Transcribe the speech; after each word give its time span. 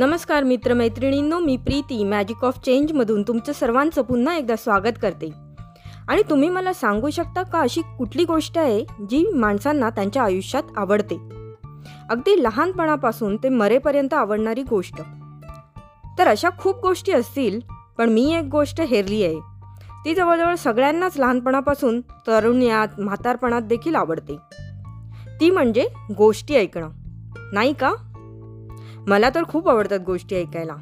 नमस्कार 0.00 0.42
मित्रमैत्रिणींनो 0.42 1.38
मी 1.38 1.56
प्रीती 1.56 2.04
मॅजिक 2.04 2.44
ऑफ 2.44 2.58
चेंजमधून 2.58 3.22
तुमचं 3.22 3.52
सर्वांचं 3.52 4.02
पुन्हा 4.02 4.36
एकदा 4.36 4.56
स्वागत 4.56 4.98
करते. 5.02 5.32
आणि 6.08 6.22
तुम्ही 6.30 6.48
मला 6.48 6.72
सांगू 6.72 7.10
शकता 7.10 7.42
का 7.42 7.60
अशी 7.60 7.80
कुठली 7.80 8.24
गोष्ट 8.24 8.58
आहे 8.58 8.84
जी 9.10 9.26
माणसांना 9.34 9.90
त्यांच्या 9.90 10.22
आयुष्यात 10.22 10.62
आवडते? 10.76 11.18
अगदी 12.10 12.42
लहानपणापासून 12.42 13.36
ते 13.36 13.48
मरेपर्यंत 13.48 14.14
आवडणारी 14.14 14.62
गोष्ट. 14.62 15.02
तर 16.18 16.28
अशा 16.28 16.48
खूप 16.58 16.80
गोष्टी 16.80 17.12
असतील 17.12 17.60
पण 17.98 18.10
मी 18.10 18.34
एक 18.34 18.44
गोष्ट 18.44 18.80
हेरली 18.80 19.24
आहे. 19.24 19.38
ती 20.04 20.14
जवळजवळ 20.14 20.54
सगळ्यांनाच 20.54 21.18
लहानपणापासून 21.18 22.00
तरुण्यात 22.00 23.00
म्हातारपणात 23.00 23.62
देखील 23.62 23.94
आवडते. 23.94 24.36
ती 25.40 25.50
म्हणजे 25.50 25.88
गोष्टी 26.16 26.54
ऐकणं. 26.54 26.90
नाही 27.52 27.72
का? 27.72 27.92
मला 29.08 29.30
तर 29.34 29.42
खूप 29.48 29.68
आवडतात 29.68 29.98
गोष्टी 30.06 30.36
ऐकायला. 30.36 30.76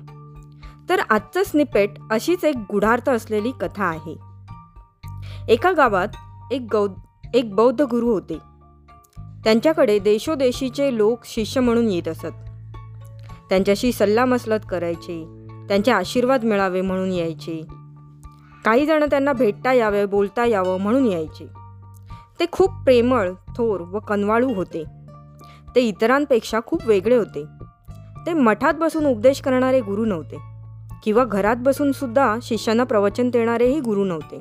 तर 0.88 1.00
आजचं 1.10 1.42
स्निपेट 1.44 1.90
अशीच 2.10 2.44
एक 2.44 2.56
गुढार्थ 2.70 3.10
असलेली 3.10 3.52
कथा 3.60 3.84
आहे. 3.84 4.16
एका 5.48 5.72
गावात 5.72 6.08
एक 6.52 6.66
गौ 6.72 6.86
एक 7.34 7.54
बौद्ध 7.54 7.82
गुरु 7.82 8.08
होते. 8.08 8.38
त्यांच्याकडे 9.44 9.98
देशोदेशीचे 9.98 10.96
लोक 10.96 11.18
शिष्य 11.24 11.60
म्हणून 11.60 11.88
येत 11.88 12.08
असत. 12.08 12.26
त्यांच्याशी 13.48 13.92
सल्लामसलत 13.92 14.60
करायचे 14.68 15.46
त्यांचे 15.68 15.90
आशीर्वाद 15.90 16.44
मिळावे 16.44 16.80
म्हणून 16.80 17.12
यायचे. 17.12 17.66
काही 18.64 18.86
जण 18.86 19.04
त्यांना 19.04 19.32
भेटता 19.32 19.72
यावे 19.72 20.06
बोलता 20.06 20.44
यावं 20.44 20.80
म्हणून 20.80 21.06
यायचे. 21.06 21.46
ते 22.40 22.44
खूप 22.52 22.70
प्रेमळ 22.84 23.32
थोर 23.56 23.80
व 23.80 23.98
कनवाळू 23.98 24.54
होते. 24.54 24.84
ते 25.74 25.80
इतरांपेक्षा 25.80 26.60
खूप 26.66 26.86
वेगळे 26.86 27.16
होते. 27.16 27.44
ते 28.28 28.34
मठात 28.34 28.74
बसून 28.74 29.06
उपदेश 29.06 29.40
करणारे 29.40 29.80
गुरु 29.80 30.04
नव्हते. 30.04 30.38
किंवा 31.02 31.24
घरात 31.24 31.56
बसून 31.56 31.92
सुद्धा 31.92 32.36
शिष्यांना 32.42 32.84
प्रवचन 32.84 33.30
देणारेही 33.30 33.80
गुरु 33.80 34.04
नव्हते. 34.04 34.40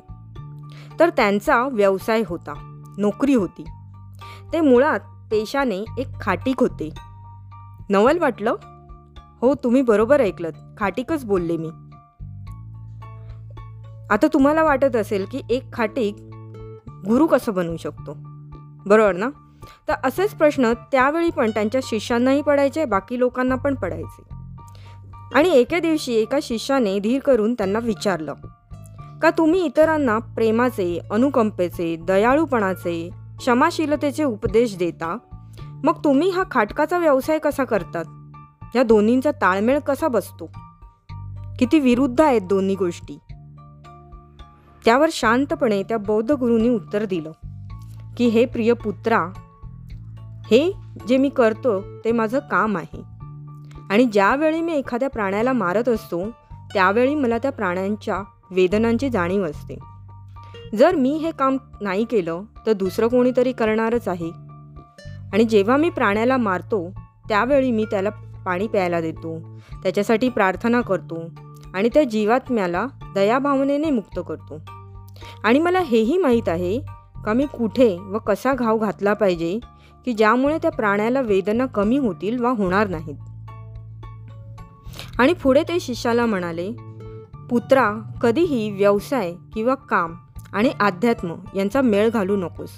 तर 1.00 1.08
त्यांचा 1.08 1.68
व्यवसाय 1.72 2.22
होता. 2.26 2.82
नोकरी 2.98 3.34
होती. 3.34 3.64
ते 4.52 4.60
मुळात 4.60 5.00
पेशाने 5.00 5.84
एक 5.98 6.06
खाटीक 6.20 6.60
होते. 6.60 6.94
नवल 7.90 8.18
वाटलं? 8.18 8.54
हो 9.40 9.54
तुम्ही 9.54 9.82
बरोबर 9.82 10.20
ऐकलं 10.20 10.50
खाटीकच 10.78 11.24
बोलले 11.24 11.56
मी. 11.56 11.68
आता 14.10 14.26
तुम्हाला 14.34 14.62
वाटत 14.62 14.96
असेल 14.96 15.26
की 15.32 15.40
एक 15.50 15.72
खाटीक 15.72 16.14
गुरु 17.08 17.26
कसं 17.26 17.54
बनवू 17.54 17.76
शकतो? 17.76 18.12
बरोबर 18.86 19.12
ना? 19.12 19.47
तर 19.88 19.94
असेच 20.04 20.30
प्रश्न 20.30 20.72
त्यावेळी 20.72 21.30
पण 21.30 21.50
त्यांच्या 21.50 21.80
शिष्यांनाही 21.84 22.42
पडायचे 22.42 22.84
बाकी 22.84 23.18
लोकांना 23.18 23.54
पण 23.54 23.74
पडायचे. 23.74 24.22
आणि 25.34 25.48
एके 25.48 25.80
दिवशी 25.80 26.14
एका 26.14 26.38
शिष्याने 26.42 26.98
धीर 26.98 27.20
करून 27.20 27.54
त्यांना 27.54 27.78
विचारलं 27.78 28.34
का 29.22 29.30
तुम्ही 29.30 29.64
इतरांना 29.64 30.18
प्रेमाचे 30.18 31.00
अनुकंपेचे 31.10 31.96
दयाळूपणाचे 31.96 33.10
क्षमाशीलतेचे 33.38 34.24
उपदेश 34.24 34.76
देता? 34.76 35.18
मग 35.84 36.04
तुम्ही 36.04 36.30
हा 36.30 36.44
खाटकाचा 36.50 36.98
व्यवसाय 36.98 37.38
कसा 37.38 37.64
करतात? 37.64 38.04
या 38.76 38.82
दोन्हींचा 38.82 39.30
ताळमेळ 39.30 39.78
कसा 39.78 40.08
बसतो? 40.08 40.50
किती 41.58 41.78
विरुद्ध 41.78 42.20
आहेत 42.20 42.40
दोन्ही 42.40 42.74
गोष्टी. 42.74 43.18
त्यावर 44.84 45.08
शांतपणे 45.12 45.82
त्या 45.82 45.98
बौद्ध 45.98 46.32
गुरूंनी 46.32 46.68
उत्तर 46.68 47.04
दिलं 47.04 47.32
की 48.16 48.26
हे 48.26 48.44
प्रिय 48.44 48.72
पुत्रा 48.72 49.26
हे 50.50 50.72
जे 51.08 51.16
मी 51.16 51.28
करतो 51.28 51.80
ते 52.04 52.12
माझं 52.12 52.38
काम 52.38 52.76
आहे. 52.76 53.02
आणि 53.90 54.04
ज्यावेळी 54.04 54.60
मी 54.60 54.72
एखाद्या 54.72 55.10
प्राण्याला 55.10 55.52
मारत 55.52 55.88
असतो 55.88 56.30
त्यावेळी 56.74 57.14
मला 57.14 57.38
त्या 57.38 57.52
प्राण्यांच्या 57.52 58.22
वेदनांची 58.50 59.08
जाणीव 59.08 59.44
असते. 59.44 59.78
जर 60.74 60.94
मी 60.94 61.10
हे 61.10 61.30
काम 61.30 61.56
नाही 61.80 62.04
केलं 62.04 62.42
तर 62.66 62.72
दुसरं 62.72 63.08
कोणीतरी 63.08 63.52
करणारच 63.52 64.08
आहे. 64.08 64.30
आणि 65.32 65.44
जेव्हा 65.44 65.76
मी 65.76 65.90
प्राण्याला 65.90 66.36
मारतो 66.36 66.92
त्यावेळी 67.28 67.70
मी 67.70 67.84
त्याला 67.84 68.10
पाणी 68.46 68.66
प्यायला 68.66 69.00
देतो 69.00 69.40
त्याच्यासाठी 69.82 70.28
प्रार्थना 70.28 70.80
करतो 70.80 71.22
आणि 71.74 71.88
त्या 71.94 72.04
जीवात्म्याला 72.04 72.86
दयाभावनेने 73.14 73.90
मुक्त 73.90 74.20
करतो. 74.28 74.60
आणि 75.44 75.58
मला 75.58 75.80
हेही 75.80 76.18
माहीत 76.18 76.48
आहे 76.48 76.80
का 77.24 77.32
मी 77.32 77.46
कुठे 77.46 77.98
व 78.00 78.18
कसा 78.18 78.54
घाव 78.54 78.78
घातला 78.78 79.12
पाहिजे 79.12 79.60
की 80.08 80.14
ज्यामुळे 80.14 80.58
त्या 80.58 80.70
प्राण्याला 80.70 81.20
वेदना 81.20 81.66
कमी 81.66 81.98
होतील 81.98 82.40
वा 82.40 82.50
होणार 82.50 82.88
नाहीत. 82.88 83.14
आणि 85.18 85.32
पुढे 85.32 85.62
ते 85.62 85.80
शिष्याला 85.80 86.26
म्हणाले 86.26 86.72
पुत्रा 87.50 87.92
कधीही 88.22 88.70
व्यवसाय 88.70 89.34
किंवा 89.54 89.74
काम 89.74 90.14
आणि 90.52 90.70
अध्यात्म 90.80 91.34
यांचा 91.54 91.80
मेळ 91.80 92.08
घालू 92.08 92.36
नकोस. 92.36 92.70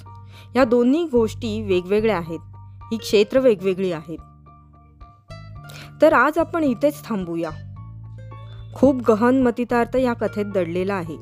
या 0.57 0.65
दोन्ही 0.65 1.05
गोष्टी 1.05 1.63
वेगवेगळ्या 1.63 2.17
आहेत. 2.17 2.39
ही 2.83 2.97
क्षेत्र 2.97 3.41
वेगवेगळी 3.41 3.93
आहेत. 3.93 4.19
तर 6.03 6.12
आज 6.12 6.39
आपण 6.39 6.65
इथेच 6.65 7.05
थांबूया. 7.05 7.51
खूप 8.75 9.11
गहन 9.11 9.43
मतितार्थ 9.43 9.97
या 9.97 10.12
कथेत 10.12 10.47
दडलेला 10.47 10.95
आहे. 10.95 11.17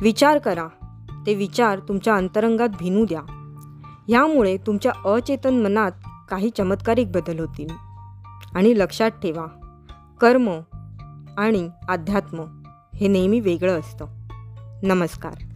विचार 0.00 0.38
करा. 0.38 0.66
ते 1.26 1.34
विचार 1.34 1.78
तुमच्या 1.78 2.14
अंतरंगात 2.14 2.68
भिनू 2.68 3.04
द्या. 3.04 3.38
ह्यामुळे 4.08 4.56
तुमच्या 4.56 4.92
अचेतन 5.04 5.62
मनात 5.62 5.92
काही 6.28 6.50
चमत्कारिक 6.50 7.12
बदल 7.12 7.38
होतील. 7.38 7.68
आणि 8.54 8.78
लक्षात 8.78 9.10
ठेवा 9.10 9.46
कर्म 10.20 10.60
आणि 11.38 11.68
अध्यात्म 11.88 12.62
हे 12.94 13.08
नेहमी 13.08 13.40
वेगळं 13.40 13.80
असतं. 13.80 14.06
नमस्कार. 14.82 15.51